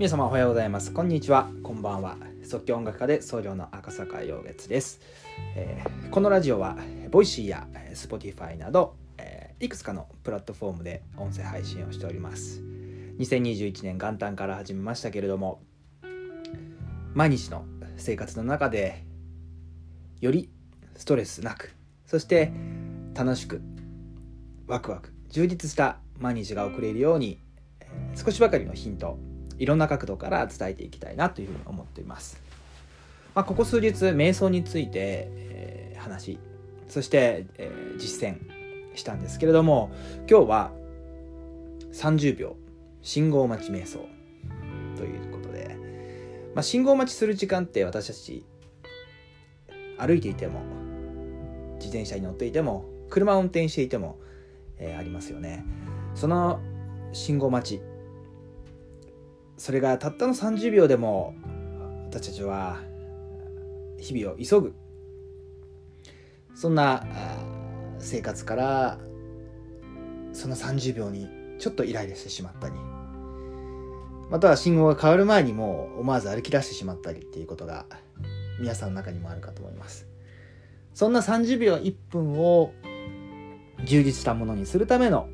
[0.00, 0.94] 皆様おはようございます。
[0.94, 1.50] こんにちは。
[1.62, 2.16] こんばんは。
[2.42, 4.98] 即興音楽家で僧侶の赤坂陽月です、
[5.54, 6.78] えー、このラジオは
[7.10, 12.62] Voicy や Spotify など、えー、いくつかのプラットフォームで音声配信をしております。
[13.18, 15.60] 2021年元旦から始めましたけれども
[17.12, 17.66] 毎日の
[17.98, 19.04] 生活の中で
[20.22, 20.48] より
[20.96, 21.76] ストレスなく
[22.06, 22.50] そして
[23.14, 23.60] 楽しく
[24.66, 27.38] ワクワク充実した毎日が送れるように
[28.16, 29.18] 少しばかりのヒント
[29.60, 32.40] いろんな角度から伝えていきたいなというふうに思っています、
[33.34, 36.38] まあ、ここ数日瞑想について、えー、話
[36.88, 38.38] そして、えー、実践
[38.96, 39.92] したんですけれども
[40.28, 40.72] 今日は
[41.92, 42.56] 30秒
[43.02, 44.00] 信号待ち瞑想
[44.96, 45.76] ということで、
[46.54, 48.44] まあ、信号待ちする時間って私たち
[49.98, 50.62] 歩いていても
[51.74, 54.18] 自転車に乗っていても車を運転していても、
[54.78, 55.64] えー、ありますよね。
[56.14, 56.60] その
[57.12, 57.82] 信号待ち
[59.60, 61.34] それがたったの30秒でも
[62.06, 62.78] 私たちは
[63.98, 64.74] 日々を急ぐ。
[66.54, 67.04] そんな
[67.98, 68.98] 生活から
[70.32, 72.74] その30秒にちょっとイライラしてしまったり
[74.30, 77.84] または信号が変わる前にもう思わず歩き出してしまったりっていうことが
[78.60, 80.06] 皆さんの中にもあるかと思います。
[80.94, 82.72] そんな30秒1分を
[83.84, 85.28] 充実したものにするための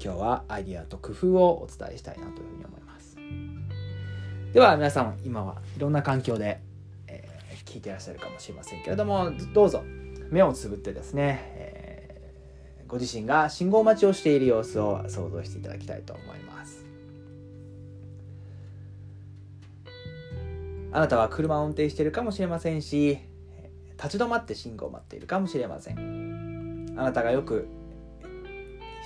[0.00, 2.91] 今日はアイディアと工夫をお伝えしたいなというふうに思います。
[4.52, 6.60] では皆さん今はいろんな環境で、
[7.06, 9.82] えー、聞いてらっしゃるかもしれませんけれどもどうぞ
[10.30, 16.84] 目をつぶってですね、えー、ご自身が信号待ちをしている様子を想像していただきたいと思います。
[20.92, 23.18] あなたは車を運転しているかもしれませんし
[23.96, 26.94] 立ち止まって信号を待っているかもしれません。
[26.98, 27.68] あなたがよく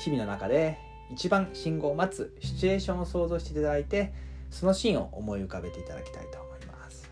[0.03, 0.79] 日々の中で
[1.13, 4.12] 一番信号を待つシチュエーションを想像していただいて
[4.51, 7.11] そのシーンを思い浮かべていただきたいと思います。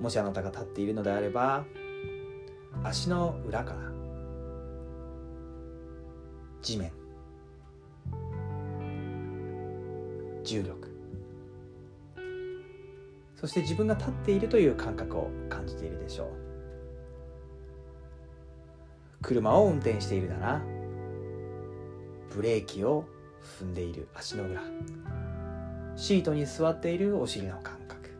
[0.00, 1.64] もしあなたが立っているのであれば
[2.82, 3.80] 足の裏から
[6.60, 6.92] 地面
[10.42, 10.88] 重力
[13.36, 16.28] そして自分が立っているという感覚を感じているでしょう。
[19.22, 20.62] 車を運転しているなら
[22.34, 23.04] ブレーキを
[23.60, 24.62] 踏んでいる足の裏。
[25.96, 28.10] シートに座っているお尻の感覚。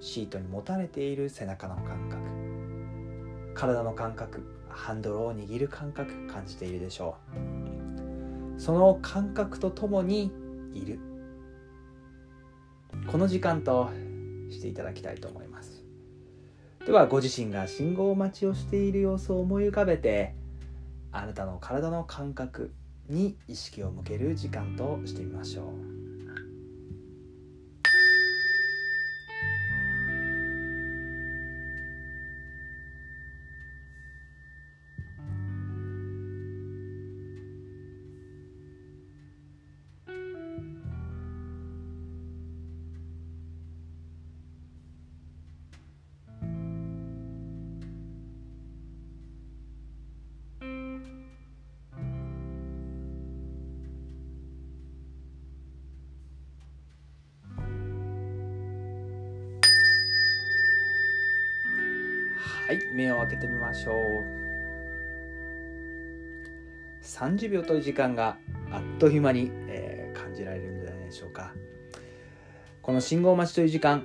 [0.00, 2.22] シートに持たれている背中の感覚。
[3.54, 7.16] 体の感覚ハンドルを握る感覚感じているでしょ
[8.56, 8.60] う。
[8.60, 10.32] その感覚とともに
[10.72, 10.98] いる。
[13.06, 13.90] この時間と
[14.50, 15.84] していただきたいと思います。
[16.86, 20.34] ではご自身が信号待ちをしている様子を思い浮かべて
[21.12, 22.74] あなたの体の感覚
[23.08, 25.93] に意識を向ける時間としてみましょう。
[62.66, 64.24] はい目を開けてみましょう。
[67.04, 68.38] 30秒という時間が
[68.70, 71.52] あっという間に、えー、感じられるんじゃないでしょうか。
[72.80, 74.02] この信号待ちという時間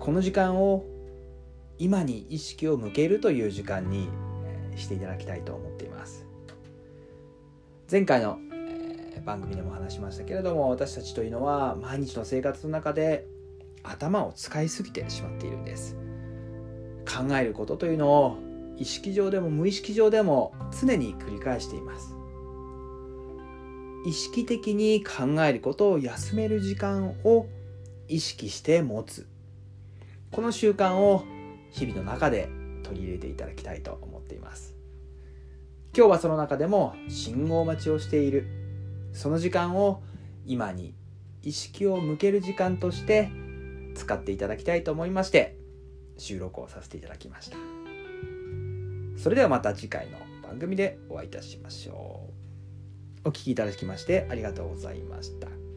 [0.00, 0.84] この時間を
[1.78, 4.08] 今に意識を向けるという時間に、
[4.74, 6.26] え、していただきたいと思っています。
[7.88, 13.28] 前回の、えー、番組でも話しましたけれども私たちというのは毎日の生活の中で
[13.84, 16.07] 頭を使いすぎてしまっているんです。
[17.18, 18.38] 考えることというのを
[18.76, 22.14] 意識上でも無意識上でも常に繰り返しています。
[24.06, 27.46] 意識的に考えることを休める時間を
[28.06, 29.26] 意識して持つ。
[30.30, 31.24] この習慣を
[31.72, 32.48] 日々の中で
[32.84, 34.76] 取り入れていただきたいと思っています。
[35.96, 38.46] 今日はその中でも信号待ちをしている。
[39.12, 40.02] その時間を
[40.46, 40.94] 今に
[41.42, 43.30] 意識を向ける時間として
[43.96, 45.57] 使っていただきたいと思いまして
[46.18, 47.56] 収録をさせていただきました。
[49.16, 52.28] それではまた次回の番組でお会いいたしましょ
[53.24, 53.28] う。
[53.28, 55.67] お聴きいただきましてありがとうございました。